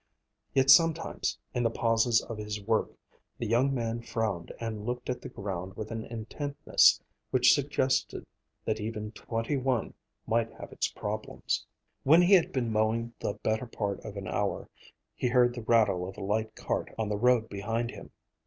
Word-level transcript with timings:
Yet 0.55 0.71
sometimes, 0.71 1.37
in 1.53 1.61
the 1.61 1.69
pauses 1.69 2.23
of 2.23 2.39
his 2.39 2.59
work, 2.59 2.89
the 3.37 3.45
young 3.45 3.71
man 3.71 4.01
frowned 4.01 4.51
and 4.59 4.83
looked 4.83 5.11
at 5.11 5.21
the 5.21 5.29
ground 5.29 5.75
with 5.77 5.91
an 5.91 6.05
intentness 6.05 6.99
which 7.29 7.53
suggested 7.53 8.25
that 8.65 8.79
even 8.79 9.11
twenty 9.11 9.57
one 9.57 9.93
might 10.25 10.51
have 10.53 10.71
its 10.71 10.87
problems. 10.87 11.67
When 12.01 12.23
he 12.23 12.33
had 12.33 12.51
been 12.51 12.71
mowing 12.71 13.13
the 13.19 13.35
better 13.43 13.67
part 13.67 14.03
of 14.03 14.17
an 14.17 14.27
hour, 14.27 14.67
he 15.13 15.27
heard 15.27 15.53
the 15.53 15.61
rattle 15.61 16.09
of 16.09 16.17
a 16.17 16.23
light 16.23 16.55
cart 16.55 16.91
on 16.97 17.07
the 17.09 17.15
road 17.17 17.47
behind 17.47 17.91
him. 17.91 18.09